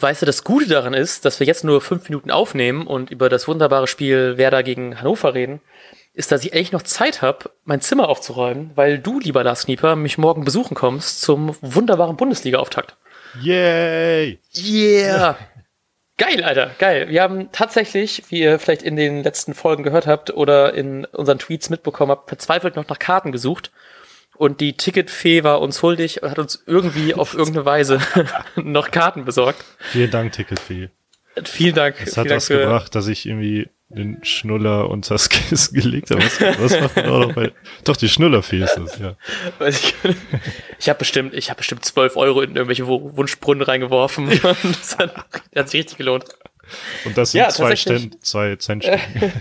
Weißt 0.00 0.22
du, 0.22 0.26
das 0.26 0.44
Gute 0.44 0.68
daran 0.68 0.94
ist, 0.94 1.24
dass 1.24 1.40
wir 1.40 1.46
jetzt 1.46 1.64
nur 1.64 1.80
fünf 1.80 2.08
Minuten 2.08 2.30
aufnehmen 2.30 2.86
und 2.86 3.10
über 3.10 3.28
das 3.28 3.48
wunderbare 3.48 3.88
Spiel 3.88 4.38
Werder 4.38 4.62
gegen 4.62 5.00
Hannover 5.00 5.34
reden, 5.34 5.60
ist, 6.14 6.30
dass 6.30 6.44
ich 6.44 6.54
eigentlich 6.54 6.72
noch 6.72 6.82
Zeit 6.82 7.20
habe, 7.20 7.50
mein 7.64 7.80
Zimmer 7.80 8.08
aufzuräumen, 8.08 8.70
weil 8.76 9.00
du, 9.00 9.18
lieber 9.18 9.42
Lars 9.42 9.64
Knieper, 9.64 9.96
mich 9.96 10.16
morgen 10.16 10.44
besuchen 10.44 10.76
kommst 10.76 11.20
zum 11.20 11.56
wunderbaren 11.62 12.16
Bundesliga-Auftakt. 12.16 12.96
Yay! 13.40 14.38
Yeah! 14.56 15.36
Geil, 16.16 16.42
Alter, 16.42 16.70
geil. 16.78 17.08
Wir 17.08 17.22
haben 17.22 17.50
tatsächlich, 17.52 18.24
wie 18.28 18.40
ihr 18.40 18.58
vielleicht 18.58 18.82
in 18.82 18.96
den 18.96 19.22
letzten 19.22 19.54
Folgen 19.54 19.84
gehört 19.84 20.06
habt 20.06 20.30
oder 20.30 20.74
in 20.74 21.04
unseren 21.06 21.38
Tweets 21.38 21.70
mitbekommen 21.70 22.10
habt, 22.10 22.28
verzweifelt 22.28 22.74
noch 22.74 22.88
nach 22.88 22.98
Karten 22.98 23.30
gesucht. 23.30 23.70
Und 24.38 24.60
die 24.60 24.74
Ticketfee 24.76 25.42
war 25.44 25.60
uns 25.60 25.82
huldig 25.82 26.22
und 26.22 26.30
hat 26.30 26.38
uns 26.38 26.62
irgendwie 26.66 27.12
auf 27.14 27.34
irgendeine 27.34 27.64
Weise 27.64 28.00
noch 28.56 28.90
Karten 28.92 29.24
besorgt. 29.24 29.64
Vielen 29.90 30.10
Dank, 30.12 30.32
Ticketfee. 30.32 30.90
Vielen 31.44 31.74
Dank. 31.74 31.96
Es 32.04 32.16
hat 32.16 32.30
Dank 32.30 32.42
für- 32.42 32.58
gebracht, 32.60 32.94
dass 32.94 33.08
ich 33.08 33.26
irgendwie 33.26 33.68
den 33.90 34.22
Schnuller 34.22 34.90
unter 34.90 35.14
das 35.14 35.28
Kissen 35.28 35.74
gelegt 35.80 36.10
habe. 36.10 36.22
Was, 36.22 36.40
was 36.72 36.80
macht 36.80 36.96
man 36.96 37.06
auch 37.06 37.18
noch 37.20 37.32
bei, 37.34 37.52
doch, 37.84 37.96
die 37.96 38.08
Schnullerfee 38.08 38.62
ist 38.62 38.74
das, 38.76 38.98
ja. 38.98 39.14
Weiß 39.58 39.82
ich 39.82 39.94
ich 40.78 40.88
habe 40.88 40.98
bestimmt, 40.98 41.32
ich 41.34 41.48
habe 41.50 41.58
bestimmt 41.58 41.84
12 41.84 42.16
Euro 42.16 42.40
in 42.42 42.54
irgendwelche 42.54 42.86
Wu- 42.86 43.16
Wunschbrunnen 43.16 43.62
reingeworfen. 43.62 44.28
Das 44.62 44.98
hat, 44.98 45.14
das 45.16 45.42
hat 45.56 45.68
sich 45.70 45.80
richtig 45.80 45.98
gelohnt. 45.98 46.24
Und 47.06 47.16
das 47.18 47.32
sind 47.32 47.40
Ja, 47.40 47.48
zwei. 47.48 47.74
Sten 47.74 48.14
zwei 48.20 48.56
Centstücken. 48.56 49.32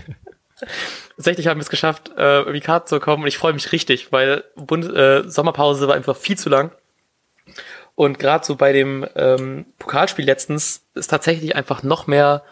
Tatsächlich 1.17 1.47
haben 1.47 1.57
wir 1.57 1.63
es 1.63 1.69
geschafft, 1.69 2.11
äh, 2.15 2.39
irgendwie 2.39 2.61
Karten 2.61 2.87
zu 2.87 2.95
bekommen 2.95 3.23
und 3.23 3.27
ich 3.27 3.37
freue 3.37 3.53
mich 3.53 3.71
richtig, 3.71 4.11
weil 4.11 4.43
Bund 4.55 4.85
äh, 4.85 5.27
Sommerpause 5.27 5.87
war 5.87 5.95
einfach 5.95 6.15
viel 6.15 6.37
zu 6.37 6.49
lang. 6.49 6.71
Und 7.95 8.19
gerade 8.19 8.45
so 8.45 8.55
bei 8.55 8.71
dem 8.71 9.07
ähm, 9.15 9.65
Pokalspiel 9.79 10.23
letztens 10.23 10.83
ist 10.93 11.07
tatsächlich 11.07 11.55
einfach 11.55 11.81
noch 11.81 12.05
mehr 12.05 12.43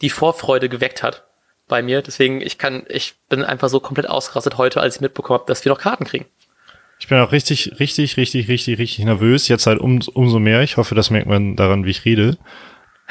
die 0.00 0.10
Vorfreude 0.10 0.68
geweckt 0.68 1.02
hat 1.02 1.24
bei 1.66 1.82
mir. 1.82 2.00
Deswegen, 2.00 2.40
ich 2.40 2.56
kann, 2.56 2.84
ich 2.88 3.14
bin 3.28 3.42
einfach 3.42 3.68
so 3.68 3.80
komplett 3.80 4.08
ausgerastet 4.08 4.56
heute, 4.56 4.80
als 4.80 4.94
ich 4.94 5.00
mitbekommen 5.00 5.40
habe, 5.40 5.48
dass 5.48 5.64
wir 5.64 5.72
noch 5.72 5.80
Karten 5.80 6.04
kriegen. 6.04 6.26
Ich 7.00 7.08
bin 7.08 7.18
auch 7.18 7.32
richtig, 7.32 7.80
richtig, 7.80 8.16
richtig, 8.16 8.48
richtig, 8.48 8.78
richtig 8.78 9.04
nervös. 9.04 9.48
Jetzt 9.48 9.66
halt 9.66 9.80
um, 9.80 10.00
umso 10.14 10.38
mehr. 10.38 10.62
Ich 10.62 10.76
hoffe, 10.76 10.94
das 10.94 11.10
merkt 11.10 11.26
man 11.26 11.56
daran, 11.56 11.84
wie 11.84 11.90
ich 11.90 12.04
rede. 12.04 12.36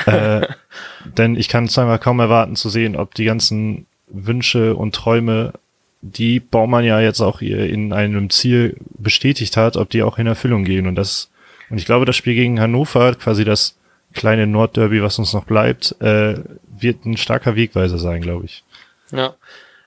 äh, 0.06 0.48
denn 1.06 1.36
ich 1.36 1.50
kann 1.50 1.66
es 1.66 1.78
einfach 1.78 2.00
kaum 2.00 2.20
erwarten 2.22 2.56
zu 2.56 2.70
sehen, 2.70 2.96
ob 2.96 3.14
die 3.16 3.26
ganzen 3.26 3.86
Wünsche 4.08 4.76
und 4.76 4.96
Träume, 4.96 5.54
die 6.02 6.40
Baumann 6.40 6.84
ja 6.84 7.00
jetzt 7.00 7.22
auch 7.22 7.42
in 7.42 7.94
einem 7.94 8.30
Ziel 8.30 8.78
bestätigt 8.98 9.58
hat, 9.58 9.78
ob 9.78 9.90
die 9.90 10.04
auch 10.04 10.18
in 10.18 10.28
Erfüllung 10.28 10.64
gehen. 10.64 10.88
Und 10.88 10.96
das, 10.96 11.30
und 11.70 11.78
ich 11.78 11.86
glaube, 11.86 12.06
das 12.06 12.16
Spiel 12.16 12.36
gegen 12.36 12.60
Hannover, 12.60 13.16
quasi 13.16 13.44
das 13.44 13.76
kleine 14.14 14.48
Nordderby, 14.48 15.02
was 15.02 15.20
uns 15.20 15.34
noch 15.34 15.46
bleibt, 15.46 15.96
äh, 16.02 16.36
wird 16.80 17.06
ein 17.06 17.18
starker 17.18 17.56
Wegweiser 17.56 17.98
sein, 17.98 18.22
glaube 18.22 18.46
ich. 18.46 18.64
Ja. 19.12 19.36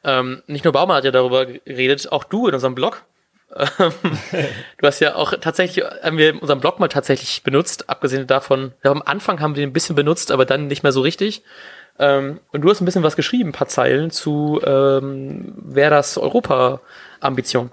Ähm, 0.02 0.42
nicht 0.46 0.64
nur 0.64 0.72
Baumann 0.72 0.96
hat 0.96 1.04
ja 1.04 1.10
darüber 1.10 1.46
geredet, 1.46 2.10
auch 2.10 2.24
du 2.24 2.48
in 2.48 2.54
unserem 2.54 2.74
Blog. 2.74 3.04
Ähm, 3.54 3.92
du 4.78 4.86
hast 4.86 5.00
ja 5.00 5.14
auch 5.14 5.34
tatsächlich, 5.40 5.84
haben 6.02 6.18
wir 6.18 6.40
unseren 6.40 6.60
Blog 6.60 6.78
mal 6.78 6.88
tatsächlich 6.88 7.42
benutzt, 7.42 7.88
abgesehen 7.90 8.26
davon, 8.26 8.72
ja, 8.84 8.90
am 8.90 9.02
Anfang 9.02 9.40
haben 9.40 9.54
wir 9.54 9.62
den 9.62 9.70
ein 9.70 9.74
bisschen 9.74 9.96
benutzt, 9.96 10.30
aber 10.30 10.44
dann 10.44 10.68
nicht 10.68 10.82
mehr 10.82 10.92
so 10.92 11.00
richtig. 11.00 11.42
Ähm, 12.00 12.40
und 12.50 12.62
du 12.62 12.70
hast 12.70 12.80
ein 12.80 12.86
bisschen 12.86 13.02
was 13.02 13.14
geschrieben, 13.14 13.50
ein 13.50 13.52
paar 13.52 13.68
Zeilen 13.68 14.10
zu 14.10 14.58
ähm, 14.64 15.52
Werders 15.56 16.16
Europa-Ambition. 16.16 17.70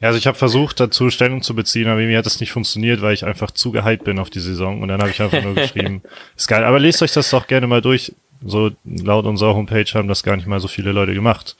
Ja, 0.00 0.08
also 0.08 0.18
ich 0.18 0.26
habe 0.26 0.36
versucht, 0.36 0.80
dazu 0.80 1.10
Stellung 1.10 1.42
zu 1.42 1.54
beziehen, 1.54 1.86
aber 1.88 2.00
mir 2.00 2.18
hat 2.18 2.26
das 2.26 2.40
nicht 2.40 2.50
funktioniert, 2.52 3.00
weil 3.02 3.14
ich 3.14 3.24
einfach 3.24 3.52
zu 3.52 3.70
gehypt 3.70 4.02
bin 4.04 4.18
auf 4.18 4.30
die 4.30 4.40
Saison. 4.40 4.82
Und 4.82 4.88
dann 4.88 5.00
habe 5.00 5.10
ich 5.10 5.22
einfach 5.22 5.42
nur 5.42 5.54
geschrieben, 5.54 6.02
ist 6.36 6.48
geil. 6.48 6.64
Aber 6.64 6.80
lest 6.80 7.02
euch 7.02 7.12
das 7.12 7.30
doch 7.30 7.46
gerne 7.46 7.68
mal 7.68 7.80
durch. 7.80 8.12
So 8.44 8.70
laut 8.84 9.24
unserer 9.26 9.54
Homepage 9.54 9.86
haben 9.94 10.08
das 10.08 10.22
gar 10.22 10.36
nicht 10.36 10.46
mal 10.46 10.60
so 10.60 10.68
viele 10.68 10.92
Leute 10.92 11.14
gemacht. 11.14 11.56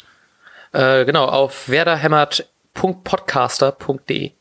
Äh, 0.73 1.05
genau, 1.05 1.27
auf 1.27 1.69
werderhämmert.podcaster.de 1.69 4.33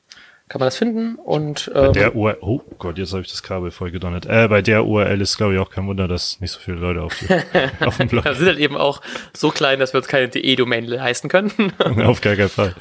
kann 0.49 0.59
man 0.59 0.67
das 0.67 0.77
finden 0.77 1.15
und 1.15 1.69
Bei 1.73 1.87
ähm, 1.87 1.93
der 1.93 2.15
URL, 2.15 2.37
oh 2.41 2.61
Gott, 2.79 2.97
jetzt 2.97 3.11
habe 3.11 3.21
ich 3.21 3.29
das 3.29 3.43
Kabel 3.43 3.69
voll 3.71 3.91
gedonnert. 3.91 4.25
Äh, 4.25 4.47
bei 4.47 4.61
der 4.61 4.85
URL 4.85 5.19
ist, 5.19 5.37
glaube 5.37 5.53
ich, 5.53 5.59
auch 5.59 5.69
kein 5.69 5.87
Wunder, 5.87 6.07
dass 6.07 6.39
nicht 6.39 6.51
so 6.51 6.59
viele 6.59 6.77
Leute 6.77 7.01
auf, 7.01 7.17
die, 7.19 7.27
auf 7.85 7.97
dem 7.97 8.07
Blog. 8.07 8.23
wir 8.23 8.33
sind 8.33 8.47
halt 8.47 8.59
eben 8.59 8.77
auch 8.77 9.01
so 9.35 9.49
klein, 9.49 9.79
dass 9.79 9.93
wir 9.93 9.97
uns 9.97 10.07
keine 10.07 10.29
DE-Domain 10.29 10.85
leisten 10.85 11.27
können. 11.27 11.51
auf 12.03 12.21
gar 12.21 12.35
keinen 12.35 12.49
Fall. 12.49 12.75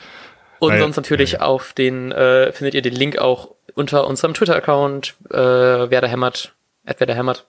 Und 0.58 0.72
Weil- 0.72 0.80
sonst 0.80 0.96
natürlich 0.96 1.32
ja, 1.32 1.40
auf 1.40 1.72
den, 1.72 2.12
äh, 2.12 2.52
findet 2.52 2.74
ihr 2.74 2.82
den 2.82 2.94
Link 2.94 3.18
auch 3.18 3.50
unter 3.74 4.06
unserem 4.06 4.32
Twitter-Account, 4.34 5.14
äh, 5.30 5.36
Werderhämmert, 5.36 6.54
at 6.86 7.00
Werderhämmert. 7.00 7.46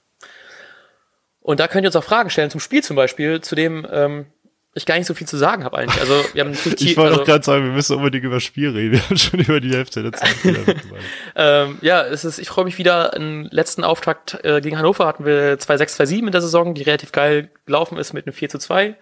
Und 1.42 1.62
da 1.62 1.68
könnt 1.68 1.86
ihr 1.86 1.90
uns 1.90 1.96
auch 1.96 2.04
Fragen 2.04 2.30
stellen 2.30 2.50
zum 2.50 2.60
Spiel 2.60 2.84
zum 2.84 2.98
Beispiel, 2.98 3.40
zu 3.40 3.56
dem 3.56 3.88
ähm, 3.90 4.26
ich 4.78 4.86
gar 4.86 4.98
nicht 4.98 5.08
so 5.08 5.14
viel 5.14 5.28
zu 5.28 5.38
sagen 5.38 5.64
habe 5.64 5.78
eigentlich. 5.78 6.00
Also 6.00 6.24
wir 6.34 6.44
haben 6.44 6.54
Ich 6.80 6.96
wollte 6.96 7.12
also, 7.12 7.22
auch 7.22 7.26
gerade 7.26 7.44
sagen, 7.44 7.66
wir 7.66 7.72
müssen 7.72 7.96
unbedingt 7.98 8.24
über 8.24 8.36
das 8.36 8.44
Spiel 8.44 8.70
reden. 8.70 8.94
Wir 8.94 9.04
haben 9.04 9.18
schon 9.18 9.40
über 9.40 9.60
die 9.60 9.72
Hälfte 9.72 10.04
der 10.04 10.14
Zeit. 10.14 10.36
ähm, 11.36 11.78
ja, 11.82 12.04
es 12.04 12.24
ist, 12.24 12.40
ich 12.40 12.48
freue 12.48 12.66
mich 12.66 12.78
wieder. 12.78 13.14
Im 13.16 13.48
letzten 13.52 13.84
Auftakt 13.84 14.40
äh, 14.44 14.62
gegen 14.62 14.78
Hannover 14.78 15.06
hatten 15.08 15.26
wir 15.26 15.58
2-6, 15.60 16.00
2-7 16.02 16.26
in 16.28 16.32
der 16.32 16.42
Saison, 16.42 16.74
die 16.74 16.84
relativ 16.84 17.12
geil 17.12 17.50
gelaufen 17.66 17.98
ist 17.98 18.14
mit 18.14 18.26
einem 18.26 18.34
4 18.34 18.50
zu 18.50 18.60
2. 18.60 18.96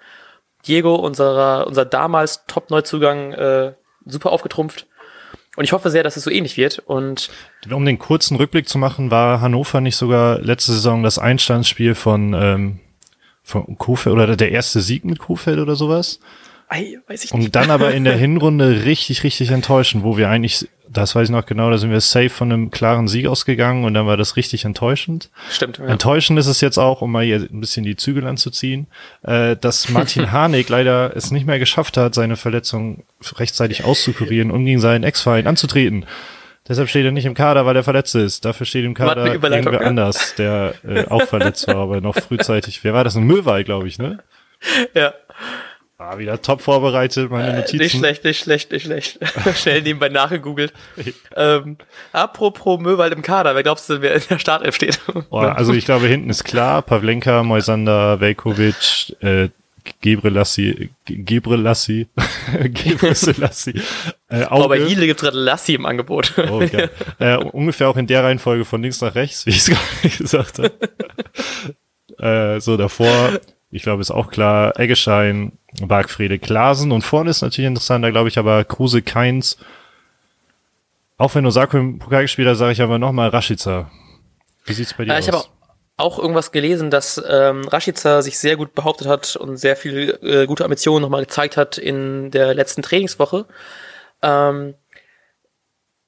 Diego, 0.67 0.95
unserer, 0.95 1.67
unser 1.67 1.85
damals 1.85 2.45
Top-Neuzugang, 2.47 3.33
äh, 3.33 3.73
super 4.05 4.31
aufgetrumpft. 4.31 4.87
Und 5.55 5.63
ich 5.63 5.71
hoffe 5.71 5.89
sehr, 5.89 6.03
dass 6.03 6.17
es 6.17 6.23
so 6.23 6.31
ähnlich 6.31 6.57
wird. 6.57 6.79
Und 6.79 7.29
Um 7.69 7.85
den 7.85 7.99
kurzen 7.99 8.35
Rückblick 8.35 8.67
zu 8.67 8.77
machen, 8.77 9.11
war 9.11 9.41
Hannover 9.41 9.79
nicht 9.79 9.95
sogar 9.95 10.39
letzte 10.39 10.73
Saison 10.73 11.03
das 11.03 11.17
Einstandsspiel 11.17 11.95
von, 11.95 12.33
ähm, 12.33 12.79
von 13.45 13.77
Kofeld 13.77 14.13
oder 14.13 14.35
der 14.35 14.51
erste 14.51 14.81
Sieg 14.81 15.05
mit 15.05 15.19
Kofeld 15.19 15.59
oder 15.59 15.75
sowas? 15.75 16.19
ei, 16.67 16.97
weiß 17.07 17.25
ich 17.25 17.33
nicht. 17.33 17.45
Und 17.45 17.55
dann 17.55 17.71
aber 17.71 17.93
in 17.93 18.03
der 18.03 18.17
Hinrunde 18.17 18.85
richtig, 18.85 19.23
richtig 19.23 19.51
enttäuschend, 19.51 20.03
wo 20.03 20.17
wir 20.17 20.29
eigentlich, 20.29 20.67
das 20.89 21.15
weiß 21.15 21.25
ich 21.25 21.31
noch 21.31 21.45
genau, 21.45 21.69
da 21.69 21.77
sind 21.77 21.91
wir 21.91 22.01
safe 22.01 22.29
von 22.29 22.51
einem 22.51 22.71
klaren 22.71 23.07
Sieg 23.07 23.27
ausgegangen 23.27 23.85
und 23.85 23.93
dann 23.93 24.07
war 24.07 24.17
das 24.17 24.35
richtig 24.35 24.65
enttäuschend. 24.65 25.29
Stimmt. 25.49 25.77
Ja. 25.77 25.85
Enttäuschend 25.85 26.39
ist 26.39 26.47
es 26.47 26.61
jetzt 26.61 26.77
auch, 26.77 27.01
um 27.01 27.11
mal 27.11 27.23
hier 27.23 27.37
ein 27.37 27.59
bisschen 27.59 27.85
die 27.85 27.95
Zügel 27.95 28.25
anzuziehen, 28.25 28.87
äh, 29.23 29.55
dass 29.55 29.89
Martin 29.89 30.31
Harnik 30.31 30.69
leider 30.69 31.15
es 31.15 31.31
nicht 31.31 31.45
mehr 31.45 31.59
geschafft 31.59 31.97
hat, 31.97 32.15
seine 32.15 32.35
Verletzung 32.35 33.03
rechtzeitig 33.37 33.83
auszukurieren 33.85 34.51
und 34.51 34.65
gegen 34.65 34.79
seinen 34.79 35.03
Ex-Verein 35.03 35.47
anzutreten. 35.47 36.05
Deshalb 36.67 36.89
steht 36.89 37.05
er 37.05 37.11
nicht 37.11 37.25
im 37.25 37.35
Kader, 37.35 37.65
weil 37.65 37.75
er 37.75 37.83
verletzt 37.83 38.15
ist. 38.15 38.43
Dafür 38.43 38.65
steht 38.65 38.85
im 38.85 38.95
Kader 38.95 39.27
irgendwer 39.27 39.73
ja. 39.73 39.79
anders, 39.79 40.33
der 40.35 40.73
äh, 40.87 41.05
auch 41.07 41.23
verletzt 41.23 41.67
war, 41.67 41.77
aber 41.77 42.01
noch 42.01 42.15
frühzeitig. 42.15 42.83
Wer 42.83 42.93
war 42.93 43.03
das? 43.03 43.15
Ein 43.15 43.23
Möwald, 43.23 43.65
glaube 43.65 43.87
ich, 43.87 43.99
ne? 43.99 44.19
ja. 44.95 45.13
Ah, 45.97 46.17
wieder 46.17 46.41
top 46.41 46.61
vorbereitet, 46.61 47.31
meine 47.31 47.55
Notizen. 47.55 47.77
Nicht 47.77 47.97
schlecht, 47.97 48.23
nicht 48.25 48.43
schlecht, 48.43 48.71
nicht 48.71 48.83
schlecht. 48.83 49.19
Schnell 49.55 49.81
nebenbei 49.81 50.09
nachgegoogelt. 50.09 50.73
ähm, 51.37 51.77
apropos 52.11 52.81
Möwald 52.81 53.13
im 53.13 53.21
Kader, 53.21 53.55
wer 53.55 53.63
glaubst 53.63 53.89
du, 53.89 54.01
wer 54.01 54.13
in 54.15 54.21
der 54.29 54.39
Startelf 54.39 54.75
steht? 54.75 54.99
Boah, 55.29 55.55
also 55.55 55.71
ich 55.71 55.85
glaube, 55.85 56.07
hinten 56.07 56.29
ist 56.29 56.43
klar, 56.43 56.81
Pavlenka, 56.81 57.43
Moisander, 57.43 58.19
Velkovic, 58.19 59.15
äh, 59.21 59.49
Gebrelassi, 60.01 60.89
Ge- 61.05 61.17
Gebrelassi, 61.23 62.07
Gebreselassie, 62.63 63.81
äh, 64.29 64.43
Aber 64.43 64.67
bei 64.69 64.77
Auge. 64.77 64.85
Hiele 64.87 65.05
gibt 65.07 65.19
es 65.19 65.23
gerade 65.23 65.39
Lassi 65.39 65.73
im 65.75 65.85
Angebot. 65.85 66.33
Oh, 66.37 66.61
okay. 66.61 66.89
äh, 67.19 67.37
ungefähr 67.37 67.89
auch 67.89 67.97
in 67.97 68.07
der 68.07 68.23
Reihenfolge 68.23 68.65
von 68.65 68.81
links 68.81 69.01
nach 69.01 69.15
rechts, 69.15 69.45
wie 69.45 69.51
ich 69.51 69.57
es 69.57 69.65
gerade 70.01 70.17
gesagt 70.17 70.59
habe. 70.59 70.71
äh, 72.55 72.59
so 72.59 72.77
davor, 72.77 73.39
ich 73.71 73.83
glaube, 73.83 74.01
ist 74.01 74.11
auch 74.11 74.29
klar, 74.29 74.79
Eggeschein, 74.79 75.53
Bargfrede, 75.81 76.39
Klasen 76.39 76.91
und 76.91 77.01
vorne 77.03 77.29
ist 77.29 77.41
natürlich 77.41 77.67
interessant, 77.67 78.03
da 78.05 78.09
glaube 78.11 78.29
ich 78.29 78.37
aber 78.37 78.63
Kruse, 78.63 79.01
Keins. 79.01 79.57
Auch 81.17 81.33
wenn 81.35 81.45
Osako 81.45 81.77
im 81.77 81.99
Pokal 81.99 82.23
gespielt 82.23 82.47
hat, 82.47 82.57
sage 82.57 82.73
ich 82.73 82.81
aber 82.81 82.99
nochmal 82.99 83.29
Rashica. 83.29 83.89
Wie 84.65 84.73
sieht's 84.73 84.93
bei 84.93 85.05
dir 85.05 85.13
Äh, 85.13 85.29
aus? 85.31 85.49
Auch 85.97 86.19
irgendwas 86.19 86.51
gelesen, 86.51 86.89
dass 86.89 87.21
ähm, 87.27 87.67
Rashica 87.67 88.21
sich 88.21 88.37
sehr 88.37 88.57
gut 88.57 88.73
behauptet 88.75 89.07
hat 89.07 89.35
und 89.35 89.57
sehr 89.57 89.75
viel 89.75 90.19
äh, 90.21 90.45
gute 90.45 90.65
Ambitionen 90.65 91.01
nochmal 91.01 91.21
gezeigt 91.21 91.55
hat 91.55 91.77
in 91.77 92.31
der 92.31 92.53
letzten 92.53 92.81
Trainingswoche. 92.81 93.45
Ähm, 94.21 94.75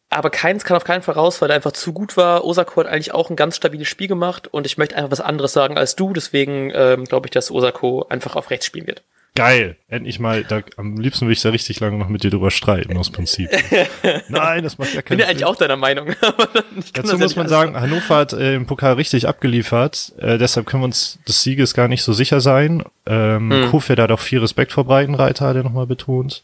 aber 0.09 0.29
keins 0.29 0.63
kann 0.63 0.77
auf 0.77 0.83
keinen 0.85 1.01
Fall 1.01 1.15
raus, 1.15 1.41
weil 1.41 1.49
er 1.49 1.55
einfach 1.55 1.73
zu 1.73 1.93
gut 1.93 2.15
war. 2.17 2.45
Osako 2.45 2.81
hat 2.81 2.87
eigentlich 2.87 3.13
auch 3.13 3.29
ein 3.29 3.35
ganz 3.35 3.57
stabiles 3.57 3.87
Spiel 3.87 4.07
gemacht 4.07 4.47
und 4.47 4.65
ich 4.65 4.77
möchte 4.77 4.95
einfach 4.95 5.11
was 5.11 5.21
anderes 5.21 5.53
sagen 5.53 5.77
als 5.77 5.95
du. 5.95 6.13
Deswegen 6.13 6.71
ähm, 6.73 7.05
glaube 7.05 7.27
ich, 7.27 7.31
dass 7.31 7.51
Osako 7.51 8.05
einfach 8.09 8.35
auf 8.35 8.49
rechts 8.49 8.65
spielen 8.65 8.87
wird. 8.87 9.03
Geil. 9.37 9.77
Endlich 9.87 10.19
mal, 10.19 10.43
da, 10.43 10.61
am 10.77 10.97
liebsten 10.97 11.25
würde 11.25 11.33
ich 11.33 11.41
da 11.41 11.49
richtig 11.49 11.79
lange 11.79 11.97
noch 11.97 12.09
mit 12.09 12.23
dir 12.23 12.31
drüber 12.31 12.51
streiten, 12.51 12.97
aus 12.97 13.09
Prinzip. 13.11 13.49
Nein, 14.29 14.63
das 14.63 14.77
macht 14.77 14.89
ja 14.93 15.01
Bin 15.01 15.05
keinen 15.05 15.19
ja 15.19 15.25
eigentlich 15.27 15.37
Sinn. 15.39 15.47
auch 15.47 15.55
deiner 15.55 15.77
Meinung. 15.77 16.09
aber 16.21 16.47
Dazu 16.93 17.17
muss 17.17 17.35
man 17.35 17.47
sagen, 17.47 17.79
Hannover 17.79 18.15
hat 18.15 18.33
äh, 18.33 18.55
im 18.55 18.65
Pokal 18.65 18.93
richtig 18.93 19.27
abgeliefert. 19.27 20.13
Äh, 20.17 20.37
deshalb 20.37 20.65
können 20.65 20.81
wir 20.81 20.85
uns 20.85 21.19
des 21.27 21.43
Sieges 21.43 21.73
gar 21.73 21.87
nicht 21.87 22.03
so 22.03 22.13
sicher 22.13 22.41
sein. 22.41 22.83
Ähm, 23.05 23.51
Hm. 23.51 23.69
Kofeld 23.71 23.99
hat 23.99 24.11
auch 24.11 24.19
viel 24.19 24.39
Respekt 24.39 24.71
vor 24.71 24.83
Breitenreiter, 24.85 25.47
hat 25.47 25.55
er 25.55 25.63
nochmal 25.63 25.87
betont. 25.87 26.43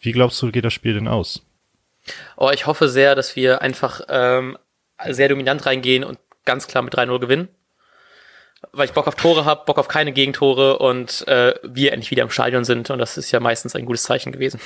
Wie 0.00 0.12
glaubst 0.12 0.40
du, 0.42 0.50
geht 0.50 0.64
das 0.64 0.72
Spiel 0.74 0.94
denn 0.94 1.08
aus? 1.08 1.42
Oh, 2.36 2.50
ich 2.52 2.66
hoffe 2.66 2.88
sehr, 2.88 3.14
dass 3.14 3.36
wir 3.36 3.62
einfach 3.62 4.00
ähm, 4.08 4.58
sehr 5.08 5.28
dominant 5.28 5.64
reingehen 5.64 6.02
und 6.04 6.18
ganz 6.44 6.66
klar 6.66 6.82
mit 6.82 6.94
3-0 6.94 7.18
gewinnen. 7.20 7.48
Weil 8.72 8.86
ich 8.86 8.92
Bock 8.92 9.06
auf 9.06 9.16
Tore 9.16 9.44
habe, 9.44 9.64
Bock 9.66 9.78
auf 9.78 9.88
keine 9.88 10.12
Gegentore 10.12 10.78
und 10.78 11.26
äh, 11.26 11.54
wir 11.62 11.92
endlich 11.92 12.10
wieder 12.10 12.22
im 12.22 12.30
Stadion 12.30 12.64
sind. 12.64 12.90
Und 12.90 12.98
das 12.98 13.18
ist 13.18 13.30
ja 13.32 13.40
meistens 13.40 13.74
ein 13.74 13.86
gutes 13.86 14.04
Zeichen 14.04 14.32
gewesen. 14.32 14.60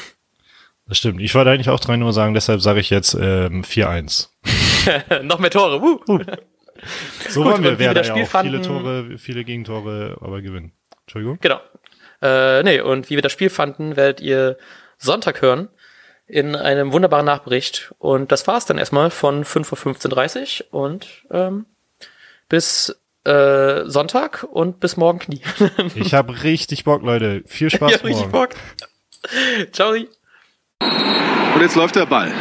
Das 0.89 0.99
stimmt. 0.99 1.21
Ich 1.21 1.35
wollte 1.35 1.51
eigentlich 1.51 1.69
auch 1.69 1.81
3-0 1.81 2.13
sagen, 2.13 2.35
deshalb 2.35 2.61
sage 2.61 2.81
ich 2.81 2.91
jetzt 2.91 3.15
ähm, 3.15 3.63
4-1. 3.63 4.29
Noch 5.23 5.39
mehr 5.39 5.51
Tore. 5.51 5.81
Uh. 5.81 5.99
So 7.29 7.43
Gut, 7.43 7.53
wollen 7.53 7.65
wir 7.65 7.79
Werder 7.79 8.05
ja 8.05 8.15
auch. 8.15 8.27
Fanden, 8.27 8.53
viele 8.53 8.63
Tore, 8.63 9.19
viele 9.19 9.45
Gegentore, 9.45 10.17
aber 10.21 10.43
gewinnen. 10.43 10.73
Entschuldigung. 11.03 11.39
Genau. 11.41 11.61
Äh, 12.23 12.63
nee, 12.63 12.81
und 12.81 13.11
wie 13.11 13.17
wir 13.17 13.23
das 13.23 13.33
Spiel 13.33 13.51
fanden, 13.51 13.97
werdet 13.97 14.21
ihr 14.21 14.59
Sonntag 14.99 15.43
hören 15.43 15.69
in 16.27 16.55
einem 16.55 16.93
wunderbaren 16.93 17.27
Nachbericht. 17.27 17.95
Und 17.99 18.33
das 18.33 18.47
war's 18.47 18.67
dann 18.67 18.79
erstmal 18.79 19.11
von 19.11 19.45
5.15.30 19.45 20.65
Uhr 20.71 20.81
und 20.81 21.25
ähm, 21.31 21.67
bis 22.49 23.01
äh, 23.27 23.89
Sonntag 23.89 24.47
und 24.51 24.81
bis 24.81 24.97
morgen 24.97 25.19
Knie. 25.19 25.41
ich 25.95 26.15
habe 26.15 26.43
richtig 26.43 26.85
Bock, 26.85 27.03
Leute. 27.03 27.43
Viel 27.47 27.71
Spaß 27.75 27.91
ich 27.91 27.97
hab 27.97 28.03
morgen. 28.05 28.15
richtig 28.15 28.33
Bock. 28.33 28.51
Ciao. 29.73 29.93
Und 29.93 31.61
jetzt 31.61 31.75
läuft 31.75 31.97
der 31.97 32.07
Ball. 32.07 32.33